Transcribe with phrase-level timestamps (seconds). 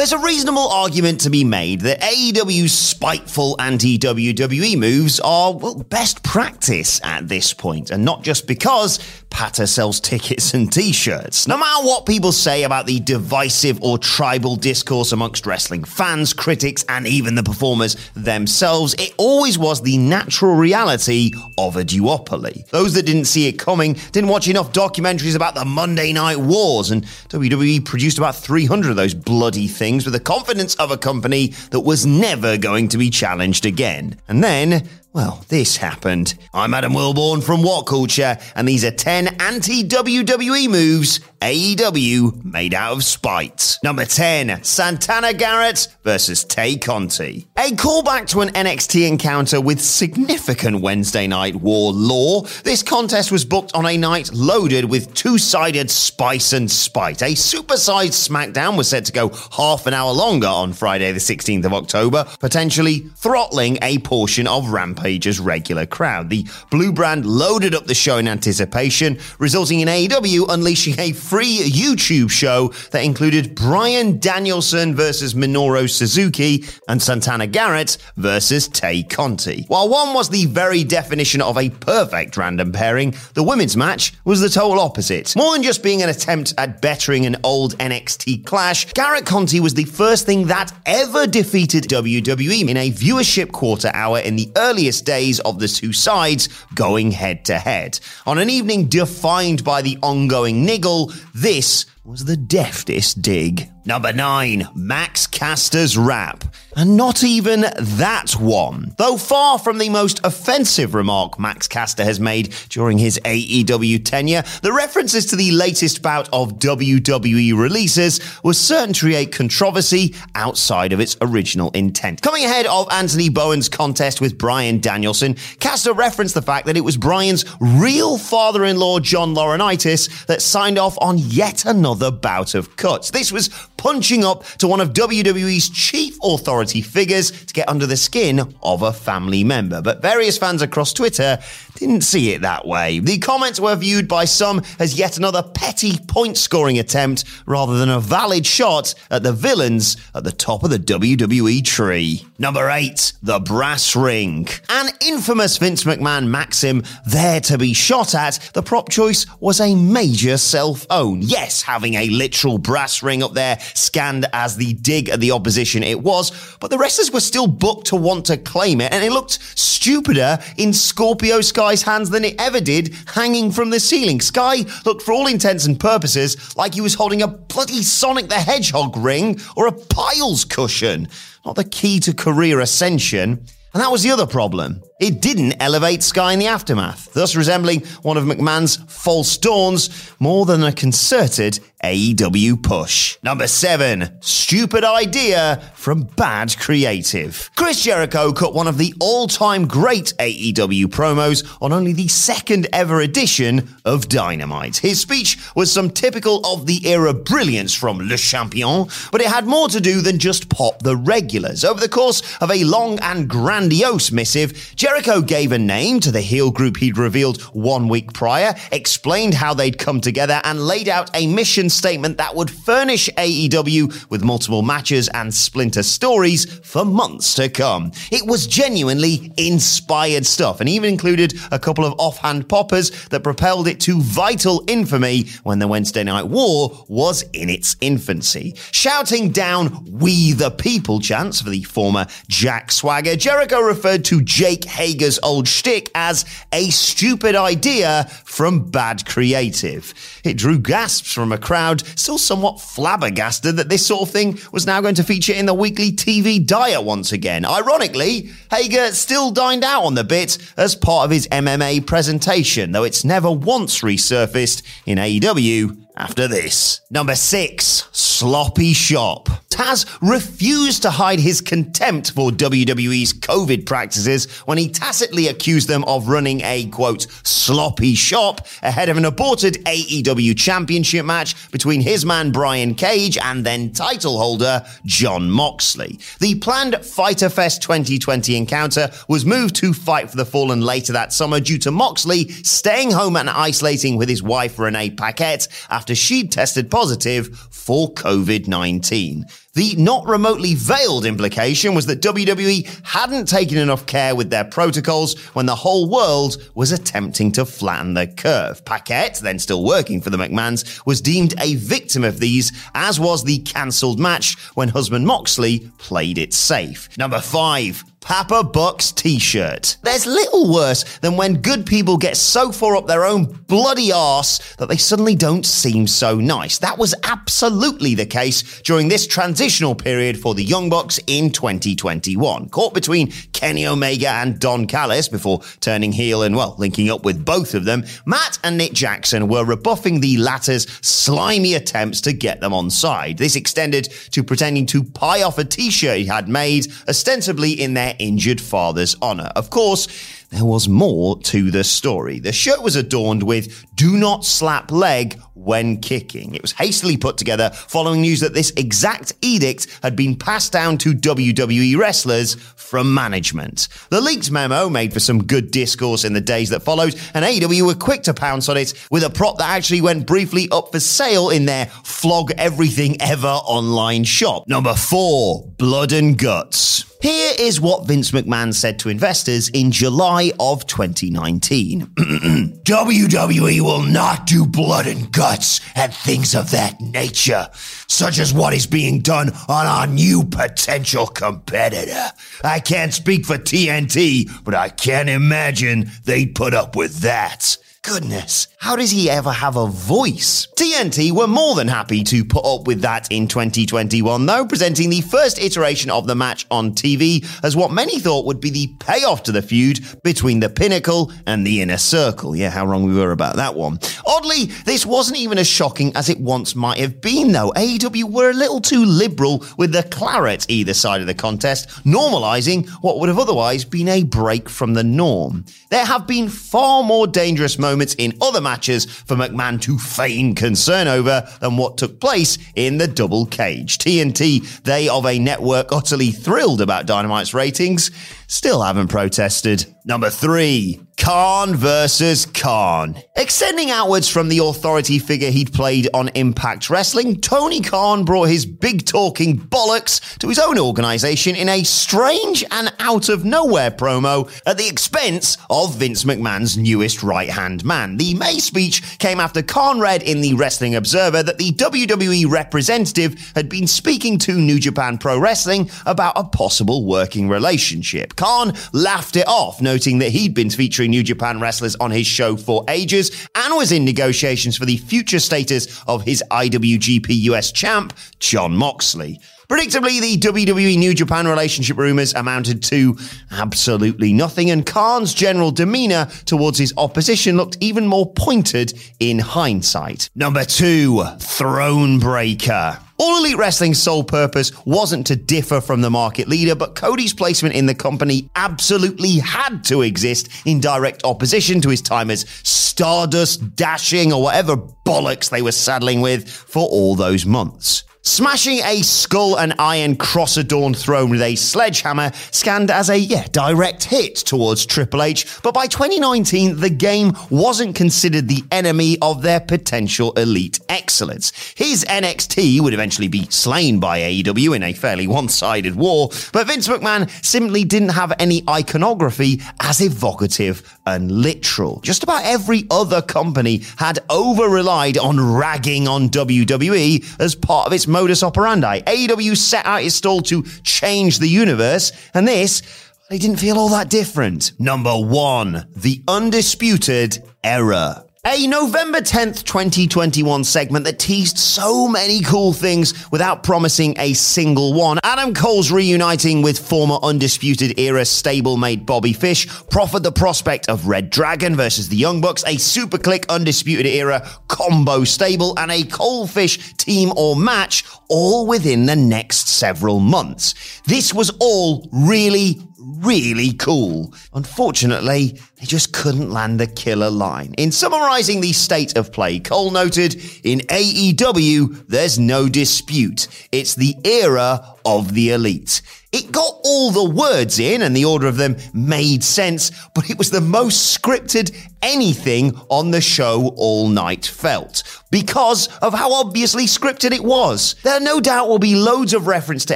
[0.00, 5.74] There's a reasonable argument to be made that AEW's spiteful anti WWE moves are, well,
[5.74, 8.98] best practice at this point, and not just because
[9.30, 11.48] Pata sells tickets and t shirts.
[11.48, 16.84] No matter what people say about the divisive or tribal discourse amongst wrestling fans, critics,
[16.88, 22.68] and even the performers themselves, it always was the natural reality of a duopoly.
[22.68, 26.90] Those that didn't see it coming didn't watch enough documentaries about the Monday Night Wars,
[26.90, 31.48] and WWE produced about 300 of those bloody things with the confidence of a company
[31.70, 34.16] that was never going to be challenged again.
[34.28, 36.34] And then, well, this happened.
[36.54, 42.74] I'm Adam Wilborn from What Culture, and these are 10 anti WWE moves AEW made
[42.74, 43.78] out of spite.
[43.82, 47.48] Number 10, Santana Garrett versus Tay Conti.
[47.56, 53.44] A callback to an NXT encounter with significant Wednesday Night War lore, this contest was
[53.44, 57.22] booked on a night loaded with two sided spice and spite.
[57.22, 61.64] A supersized SmackDown was set to go half an hour longer on Friday, the 16th
[61.64, 66.28] of October, potentially throttling a portion of Rampage's regular crowd.
[66.30, 71.58] The Blue brand loaded up the show in anticipation, resulting in AEW unleashing a free
[71.58, 79.64] YouTube show that included Bryan Danielson versus Minoru Suzuki and Santana Garrett versus Tay Conti.
[79.68, 84.40] While one was the very definition of a perfect random pairing, the women's match was
[84.40, 85.34] the total opposite.
[85.34, 89.74] More than just being an attempt at bettering an old NXT clash, Garrett Conti was
[89.74, 94.50] the first thing that ever defeated WWE in a viewership quarter hour in the
[94.90, 98.00] earliest days of the two sides going head to head.
[98.26, 103.70] On an evening defined by the ongoing niggle, this was the deftest dig.
[103.84, 106.44] Number 9, Max Caster's rap.
[106.76, 108.94] And not even that one.
[108.96, 114.44] Though far from the most offensive remark Max Caster has made during his AEW tenure,
[114.62, 120.92] the references to the latest bout of WWE releases were certain to create controversy outside
[120.92, 122.22] of its original intent.
[122.22, 126.84] Coming ahead of Anthony Bowen's contest with Bryan Danielson, Caster referenced the fact that it
[126.84, 132.54] was Bryan's real father in law, John Laurinaitis, that signed off on yet another bout
[132.54, 133.10] of cuts.
[133.10, 133.48] This was
[133.80, 138.82] punching up to one of WWE's chief authority figures to get under the skin of
[138.82, 139.80] a family member.
[139.80, 141.38] But various fans across Twitter
[141.76, 142.98] didn't see it that way.
[142.98, 147.88] The comments were viewed by some as yet another petty point scoring attempt rather than
[147.88, 152.26] a valid shot at the villains at the top of the WWE tree.
[152.38, 154.46] Number 8, the brass ring.
[154.68, 159.74] An infamous Vince McMahon maxim there to be shot at, the prop choice was a
[159.74, 161.22] major self own.
[161.22, 165.82] Yes, having a literal brass ring up there scanned as the dig at the opposition
[165.82, 169.12] it was, but the wrestlers were still booked to want to claim it, and it
[169.12, 174.20] looked stupider in Scorpio Sky's hands than it ever did hanging from the ceiling.
[174.20, 178.34] Sky looked, for all intents and purposes, like he was holding a bloody Sonic the
[178.34, 181.08] Hedgehog ring or a Piles cushion.
[181.44, 183.44] Not the key to career ascension.
[183.72, 184.82] And that was the other problem.
[185.00, 190.44] It didn't elevate Sky in the aftermath, thus resembling one of McMahon's false dawns more
[190.44, 193.16] than a concerted AEW push.
[193.22, 194.18] Number 7.
[194.20, 197.50] Stupid idea from bad creative.
[197.56, 203.00] Chris Jericho cut one of the all-time great AEW promos on only the second ever
[203.00, 204.76] edition of Dynamite.
[204.76, 209.46] His speech was some typical of the era brilliance from Le Champion, but it had
[209.46, 211.64] more to do than just pop the regulars.
[211.64, 216.20] Over the course of a long and grandiose missive, Jericho gave a name to the
[216.20, 221.08] heel group he'd revealed one week prior, explained how they'd come together, and laid out
[221.14, 227.34] a mission statement that would furnish AEW with multiple matches and splinter stories for months
[227.34, 227.92] to come.
[228.10, 233.68] It was genuinely inspired stuff and even included a couple of offhand poppers that propelled
[233.68, 238.56] it to vital infamy when the Wednesday Night War was in its infancy.
[238.72, 244.64] Shouting down We the People chants for the former Jack Swagger, Jericho referred to Jake
[244.80, 246.24] Hager's old shtick as
[246.54, 249.92] a stupid idea from bad creative.
[250.24, 254.66] It drew gasps from a crowd still somewhat flabbergasted that this sort of thing was
[254.66, 257.44] now going to feature in the weekly TV diet once again.
[257.44, 262.84] Ironically, Hager still dined out on the bit as part of his MMA presentation, though
[262.84, 266.80] it's never once resurfaced in AEW after this.
[266.90, 269.28] Number six, Sloppy Shop.
[269.50, 275.84] Taz refused to hide his contempt for WWE's COVID practices when he tacitly accused them
[275.84, 282.06] of running a quote, sloppy shop ahead of an aborted AEW championship match between his
[282.06, 285.98] man Brian Cage and then title holder Jon Moxley.
[286.20, 291.12] The planned Fyter Fest 2020 encounter was moved to Fight for the Fallen later that
[291.12, 296.32] summer due to Moxley staying home and isolating with his wife Renee Paquette after she'd
[296.32, 299.26] tested positive for COVID 19.
[299.54, 305.18] The not remotely veiled implication was that WWE hadn't taken enough care with their protocols
[305.34, 308.64] when the whole world was attempting to flatten the curve.
[308.64, 313.24] Paquette, then still working for the McMahons, was deemed a victim of these, as was
[313.24, 316.88] the cancelled match when husband Moxley played it safe.
[316.96, 319.76] Number five, Papa Buck's t-shirt.
[319.82, 324.38] There's little worse than when good people get so far up their own bloody arse
[324.56, 326.58] that they suddenly don't seem so nice.
[326.58, 329.06] That was absolutely the case during this
[329.40, 332.50] transitional period for the Young Bucks in 2021.
[332.50, 337.24] Caught between Kenny Omega and Don Callis before turning heel and, well, linking up with
[337.24, 342.42] both of them, Matt and Nick Jackson were rebuffing the latter's slimy attempts to get
[342.42, 343.16] them on side.
[343.16, 347.96] This extended to pretending to pie off a t-shirt he had made, ostensibly in their
[347.98, 349.32] injured father's honor.
[349.36, 349.88] Of course,
[350.30, 352.20] there was more to the story.
[352.20, 356.34] The shirt was adorned with do not slap leg when kicking.
[356.34, 360.78] It was hastily put together following news that this exact edict had been passed down
[360.78, 363.68] to WWE wrestlers from management.
[363.88, 367.66] The leaked memo made for some good discourse in the days that followed, and AEW
[367.66, 370.78] were quick to pounce on it with a prop that actually went briefly up for
[370.80, 374.46] sale in their flog everything ever online shop.
[374.46, 376.89] Number four, blood and guts.
[377.00, 381.86] Here is what Vince McMahon said to investors in July of 2019.
[381.96, 387.48] WWE will not do blood and guts and things of that nature,
[387.88, 392.10] such as what is being done on our new potential competitor.
[392.44, 397.56] I can't speak for TNT, but I can't imagine they'd put up with that.
[397.80, 400.46] Goodness, how does he ever have a voice?
[400.54, 405.00] TNT were more than happy to put up with that in 2021, though, presenting the
[405.00, 409.22] first iteration of the match on TV as what many thought would be the payoff
[409.22, 412.36] to the feud between the Pinnacle and the Inner Circle.
[412.36, 413.78] Yeah, how wrong we were about that one.
[414.06, 417.52] Oddly, this wasn't even as shocking as it once might have been, though.
[417.56, 422.68] AEW were a little too liberal with the claret either side of the contest, normalising
[422.82, 425.46] what would have otherwise been a break from the norm.
[425.70, 428.49] There have been far more dangerous moments in other matches
[428.86, 433.78] for McMahon to feign concern over than what took place in the double cage.
[433.78, 437.90] TNT, they of a network utterly thrilled about Dynamite's ratings,
[438.26, 439.66] still haven't protested.
[439.84, 442.94] Number three, Khan versus Khan.
[443.16, 448.44] Extending outwards from the authority figure he'd played on Impact Wrestling, Tony Khan brought his
[448.44, 454.30] big talking bollocks to his own organization in a strange and out of nowhere promo
[454.46, 457.96] at the expense of Vince McMahon's newest right hand man.
[457.96, 463.32] The May speech came after Khan read in the Wrestling Observer that the WWE representative
[463.34, 468.16] had been speaking to New Japan Pro Wrestling about a possible working relationship.
[468.16, 472.36] Khan laughed it off, noting that he'd been featuring New Japan wrestlers on his show
[472.36, 477.92] for ages and was in negotiations for the future status of his IWGP US champ,
[478.18, 479.20] Jon Moxley.
[479.50, 482.96] Predictably, the WWE New Japan relationship rumors amounted to
[483.32, 490.08] absolutely nothing, and Khan's general demeanor towards his opposition looked even more pointed in hindsight.
[490.14, 492.78] Number two, Throne Breaker.
[493.02, 497.54] All Elite Wrestling's sole purpose wasn't to differ from the market leader, but Cody's placement
[497.54, 503.56] in the company absolutely had to exist in direct opposition to his time as Stardust,
[503.56, 504.54] Dashing, or whatever
[504.84, 507.84] bollocks they were saddling with for all those months.
[508.02, 513.26] Smashing a skull and iron cross adorned throne with a sledgehammer scanned as a yeah,
[513.30, 519.20] direct hit towards Triple H, but by 2019, the game wasn't considered the enemy of
[519.20, 521.52] their potential elite excellence.
[521.54, 526.46] His NXT would eventually be slain by AEW in a fairly one sided war, but
[526.46, 531.80] Vince McMahon simply didn't have any iconography as evocative and literal.
[531.80, 537.74] Just about every other company had over relied on ragging on WWE as part of
[537.74, 538.80] its modus operandi.
[538.80, 542.62] AEW set out its stall to change the universe, and this,
[543.10, 544.52] they didn't feel all that different.
[544.58, 548.04] Number one, the undisputed era.
[548.26, 554.74] A November 10th, 2021 segment that teased so many cool things without promising a single
[554.74, 554.98] one.
[555.02, 561.08] Adam Cole's reuniting with former Undisputed Era stablemate Bobby Fish proffered the prospect of Red
[561.08, 566.26] Dragon versus the Young Bucks, a Super Kliq Undisputed Era combo stable, and a Cole
[566.26, 570.82] Fish team or match all within the next several months.
[570.82, 574.12] This was all really, really cool.
[574.34, 577.54] Unfortunately, they just couldn't land the killer line.
[577.58, 583.28] In summarizing the state of play, Cole noted, in AEW, there's no dispute.
[583.52, 585.82] It's the era of the elite.
[586.12, 590.18] It got all the words in and the order of them made sense, but it
[590.18, 596.64] was the most scripted anything on the show all night felt because of how obviously
[596.64, 597.76] scripted it was.
[597.84, 599.74] There no doubt will be loads of reference to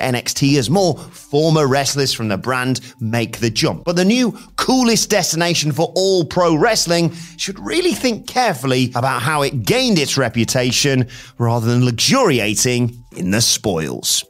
[0.00, 3.84] NXT as more former wrestlers from the brand make the jump.
[3.84, 9.42] But the new coolest destination for all pro wrestling should really think carefully about how
[9.42, 14.24] it gained its reputation rather than luxuriating in the spoils.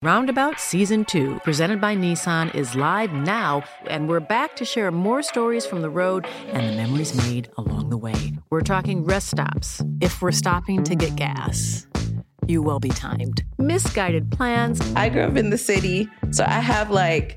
[0.00, 5.24] Roundabout Season 2, presented by Nissan, is live now, and we're back to share more
[5.24, 8.14] stories from the road and the memories made along the way.
[8.48, 11.88] We're talking rest stops, if we're stopping to get gas.
[12.46, 13.42] You will be timed.
[13.58, 14.80] Misguided plans.
[14.94, 17.36] I grew up in the city, so I have like,